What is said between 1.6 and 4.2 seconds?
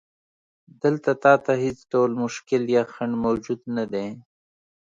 هیڅ ډول مشکل یا خنډ موجود نه دی.